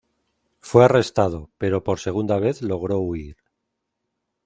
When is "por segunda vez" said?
1.83-2.63